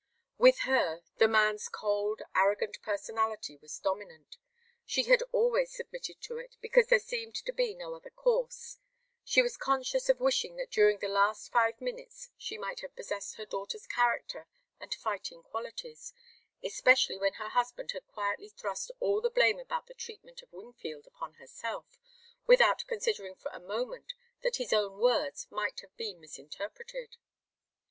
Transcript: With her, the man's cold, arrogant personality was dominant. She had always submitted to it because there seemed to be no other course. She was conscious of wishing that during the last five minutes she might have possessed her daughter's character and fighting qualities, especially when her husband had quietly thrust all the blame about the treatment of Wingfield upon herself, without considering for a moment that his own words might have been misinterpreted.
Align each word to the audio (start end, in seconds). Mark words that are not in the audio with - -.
With 0.39 0.61
her, 0.61 1.01
the 1.17 1.27
man's 1.27 1.69
cold, 1.69 2.23
arrogant 2.35 2.81
personality 2.81 3.57
was 3.61 3.77
dominant. 3.77 4.37
She 4.83 5.03
had 5.03 5.21
always 5.31 5.71
submitted 5.75 6.19
to 6.21 6.37
it 6.39 6.57
because 6.59 6.87
there 6.87 6.97
seemed 6.97 7.35
to 7.35 7.53
be 7.53 7.75
no 7.75 7.93
other 7.93 8.09
course. 8.09 8.79
She 9.23 9.43
was 9.43 9.57
conscious 9.57 10.09
of 10.09 10.19
wishing 10.19 10.55
that 10.55 10.71
during 10.71 10.97
the 10.97 11.07
last 11.07 11.51
five 11.51 11.79
minutes 11.79 12.31
she 12.35 12.57
might 12.57 12.79
have 12.79 12.95
possessed 12.95 13.35
her 13.35 13.45
daughter's 13.45 13.85
character 13.85 14.47
and 14.79 14.91
fighting 14.91 15.43
qualities, 15.43 16.15
especially 16.63 17.19
when 17.19 17.33
her 17.33 17.49
husband 17.49 17.91
had 17.91 18.07
quietly 18.07 18.49
thrust 18.49 18.89
all 18.99 19.21
the 19.21 19.29
blame 19.29 19.59
about 19.59 19.85
the 19.85 19.93
treatment 19.93 20.41
of 20.41 20.51
Wingfield 20.51 21.05
upon 21.05 21.35
herself, 21.35 21.99
without 22.47 22.83
considering 22.87 23.35
for 23.35 23.49
a 23.51 23.59
moment 23.59 24.13
that 24.41 24.55
his 24.55 24.73
own 24.73 24.97
words 24.99 25.45
might 25.51 25.79
have 25.81 25.95
been 25.95 26.19
misinterpreted. 26.19 27.17